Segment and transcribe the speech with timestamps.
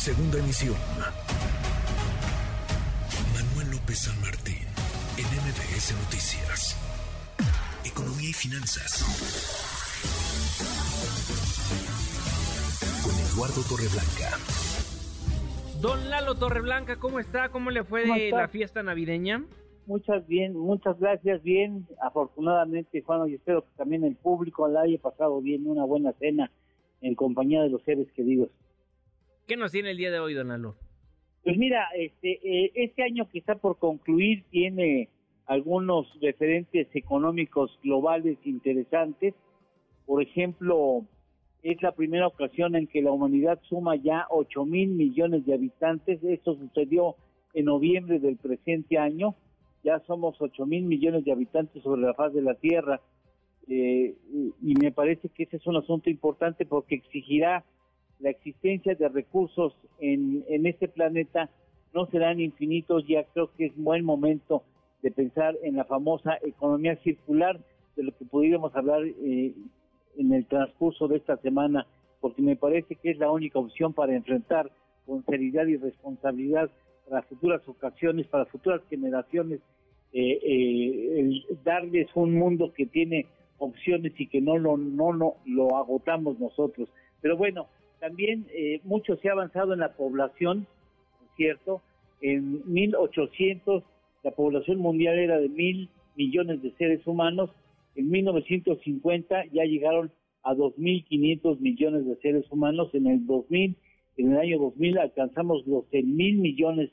[0.00, 0.76] Segunda emisión.
[3.34, 4.64] Manuel López San Martín,
[5.18, 6.74] en MBS Noticias.
[7.84, 9.04] Economía y finanzas.
[13.04, 14.38] Con Eduardo Torreblanca.
[15.82, 17.50] Don Lalo Torreblanca, ¿cómo está?
[17.50, 19.44] ¿Cómo le fue de la fiesta navideña?
[19.84, 24.96] Muchas bien, muchas gracias, bien, afortunadamente, Juan, y espero que también el público la haya
[24.96, 26.50] pasado bien, una buena cena
[27.02, 28.48] en compañía de los seres queridos.
[29.50, 30.76] ¿Qué nos tiene el día de hoy, don Lalo?
[31.42, 35.08] Pues mira, este, eh, este año que está por concluir tiene
[35.46, 39.34] algunos referentes económicos globales interesantes.
[40.06, 41.04] Por ejemplo,
[41.64, 46.22] es la primera ocasión en que la humanidad suma ya 8 mil millones de habitantes.
[46.22, 47.16] Esto sucedió
[47.52, 49.34] en noviembre del presente año
[49.82, 53.00] ya somos 8 mil millones de habitantes sobre la faz de la Tierra
[53.66, 54.14] eh,
[54.62, 57.64] y me parece que ese es un asunto importante porque exigirá
[58.20, 61.50] la existencia de recursos en, en este planeta
[61.94, 64.62] no serán infinitos, ya creo que es buen momento
[65.02, 67.58] de pensar en la famosa economía circular,
[67.96, 69.52] de lo que pudiéramos hablar eh,
[70.16, 71.86] en el transcurso de esta semana,
[72.20, 74.70] porque me parece que es la única opción para enfrentar
[75.06, 76.70] con seriedad y responsabilidad
[77.08, 79.60] para futuras ocasiones, para futuras generaciones,
[80.12, 83.26] eh, eh, darles un mundo que tiene
[83.58, 86.88] opciones y que no lo, no, no lo agotamos nosotros.
[87.20, 87.66] Pero bueno,
[88.00, 90.66] también eh, mucho se ha avanzado en la población,
[91.36, 91.82] ¿cierto?
[92.20, 93.84] En 1800
[94.22, 97.50] la población mundial era de mil millones de seres humanos,
[97.94, 100.10] en 1950 ya llegaron
[100.42, 103.76] a 2.500 millones de seres humanos, en el 2000,
[104.16, 106.90] en el año 2000 alcanzamos los mil millones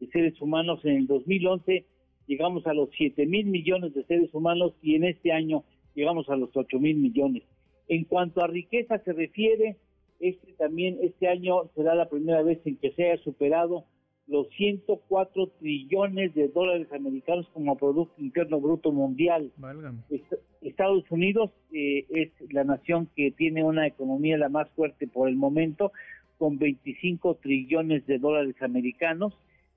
[0.00, 0.80] de seres humanos.
[0.84, 1.84] En el 2011
[2.26, 6.36] llegamos a los 7 mil millones de seres humanos y en este año llegamos a
[6.36, 7.42] los 8 mil millones.
[7.88, 9.76] En cuanto a riqueza se refiere,
[10.20, 13.84] este también este año será la primera vez en que se haya superado
[14.28, 19.50] los 104 trillones de dólares americanos como Producto Interno Bruto Mundial.
[20.60, 25.36] Estados Unidos eh, es la nación que tiene una economía la más fuerte por el
[25.36, 25.92] momento,
[26.36, 29.32] con 25 trillones de dólares americanos.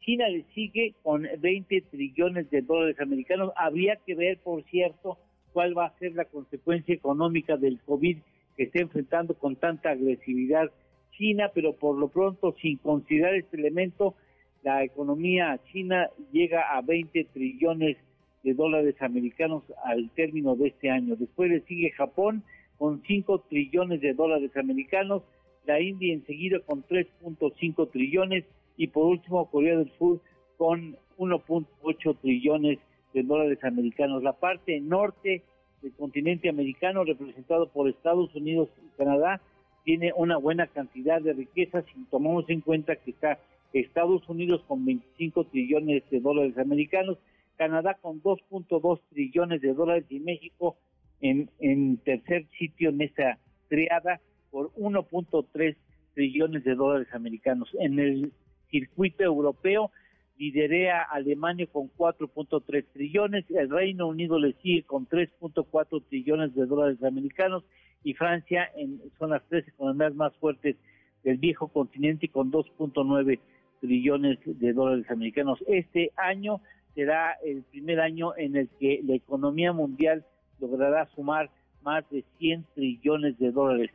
[0.00, 3.52] China le sigue con 20 trillones de dólares americanos.
[3.56, 5.18] Habría que ver, por cierto,
[5.52, 8.18] cuál va a ser la consecuencia económica del COVID
[8.56, 10.70] que está enfrentando con tanta agresividad
[11.12, 14.14] China, pero por lo pronto, sin considerar este elemento,
[14.62, 17.96] la economía china llega a 20 trillones
[18.42, 21.16] de dólares americanos al término de este año.
[21.16, 22.42] Después le sigue Japón
[22.78, 25.22] con 5 trillones de dólares americanos,
[25.66, 28.44] la India enseguida con 3.5 trillones
[28.76, 30.20] y por último Corea del Sur
[30.56, 32.78] con 1.8 trillones
[33.14, 34.22] de dólares americanos.
[34.22, 35.42] La parte norte
[35.82, 39.40] del continente americano, representado por Estados Unidos y Canadá,
[39.84, 43.38] tiene una buena cantidad de riquezas si tomamos en cuenta que está
[43.72, 47.18] Estados Unidos con 25 trillones de dólares americanos,
[47.56, 50.76] Canadá con 2.2 trillones de dólares y México
[51.20, 53.38] en, en tercer sitio en esta
[53.68, 54.20] triada
[54.50, 55.76] por 1.3
[56.14, 57.68] trillones de dólares americanos.
[57.80, 58.32] En el
[58.70, 59.90] circuito europeo
[60.36, 67.02] liderea Alemania con 4.3 trillones, el Reino Unido le sigue con 3.4 trillones de dólares
[67.02, 67.64] americanos
[68.02, 68.70] y Francia
[69.18, 70.76] son las tres economías más fuertes
[71.22, 73.38] del viejo continente con 2.9
[73.80, 75.62] trillones de dólares americanos.
[75.68, 76.60] Este año
[76.94, 80.24] será el primer año en el que la economía mundial
[80.60, 81.50] logrará sumar
[81.82, 83.90] más de 100 trillones de dólares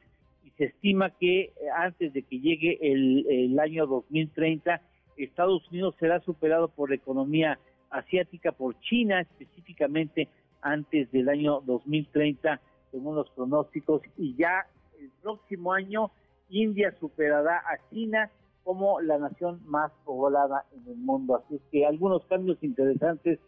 [0.57, 4.81] se estima que eh, antes de que llegue el, año 2030,
[5.17, 10.29] Estados Unidos será superado por la economía asiática, por China específicamente
[10.61, 12.59] antes del año 2030,
[12.91, 14.67] según los pronósticos, y ya
[14.99, 16.11] el próximo año
[16.49, 18.31] India superará a China
[18.63, 21.37] como la nación más poblada en el mundo.
[21.37, 23.39] Así que algunos cambios interesantes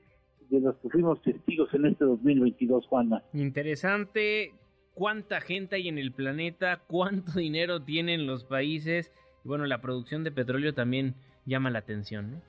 [0.50, 3.22] de los que fuimos testigos en este 2022, Juana.
[3.34, 4.54] Interesante
[4.94, 9.12] cuánta gente hay en el planeta, cuánto dinero tienen los países.
[9.44, 11.16] Y bueno, la producción de petróleo también
[11.46, 12.42] llama la atención, ¿no?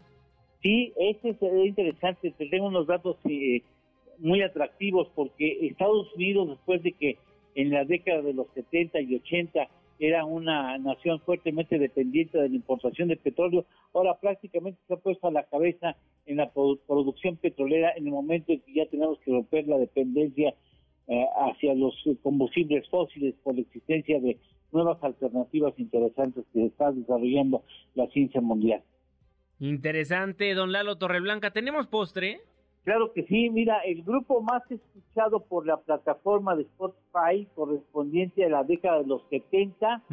[0.63, 2.35] Sí, este es interesante.
[2.51, 3.63] Tengo unos datos eh,
[4.19, 7.19] muy atractivos porque Estados Unidos, después de que
[7.55, 12.55] en la década de los 70 y 80 era una nación fuertemente dependiente de la
[12.55, 15.97] importación de petróleo, ahora prácticamente se ha puesto a la cabeza
[16.27, 20.55] en la producción petrolera en el momento en que ya tenemos que romper la dependencia
[21.11, 21.93] eh, hacia los
[22.23, 24.39] combustibles fósiles por la existencia de
[24.71, 27.65] nuevas alternativas interesantes que está desarrollando
[27.97, 28.81] la ciencia mundial.
[29.59, 31.51] Interesante, don Lalo Torreblanca.
[31.51, 32.41] ¿Tenemos postre?
[32.85, 38.49] Claro que sí, mira, el grupo más escuchado por la plataforma de Spotify correspondiente a
[38.49, 40.05] la década de los 70,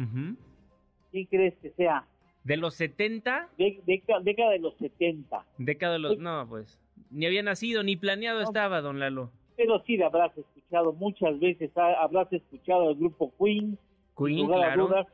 [1.12, 2.08] ¿quién crees que sea?
[2.42, 3.50] ¿De los 70?
[3.56, 5.46] De, década de los 70.
[5.58, 6.18] Década de los...
[6.18, 6.80] No, pues,
[7.12, 9.30] ni había nacido, ni planeado estaba, don Lalo.
[9.56, 10.57] Pero sí habrás escuchado
[10.98, 13.78] muchas veces, habrás escuchado al grupo Queen.
[14.16, 15.06] Queen, claro.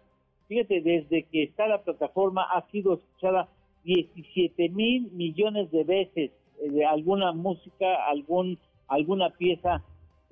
[0.49, 3.49] Fíjate, desde que está la plataforma ha sido escuchada
[3.85, 6.31] 17 mil millones de veces
[6.61, 8.59] eh, de alguna música, algún
[8.89, 9.83] alguna pieza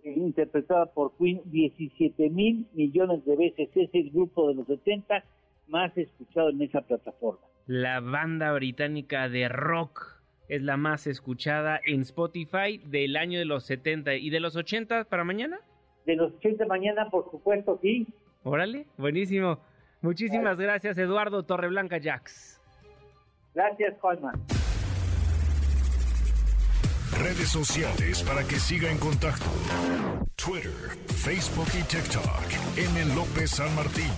[0.04, 3.70] eh, interpretada por Queen 17 mil millones de veces.
[3.74, 5.24] Es el grupo de los 70
[5.68, 7.40] más escuchado en esa plataforma.
[7.66, 10.21] La banda británica de rock
[10.52, 15.04] es la más escuchada en Spotify del año de los 70 y de los 80
[15.04, 15.58] para mañana.
[16.04, 18.06] De los 80 mañana, por supuesto, sí.
[18.42, 19.60] Órale, buenísimo.
[20.02, 22.60] Muchísimas gracias, Eduardo Torreblanca Jax.
[23.54, 24.34] Gracias, Colman.
[27.18, 29.46] Redes sociales para que siga en contacto:
[30.36, 30.70] Twitter,
[31.06, 32.76] Facebook y TikTok.
[32.76, 33.14] M.
[33.14, 34.12] López San Martín.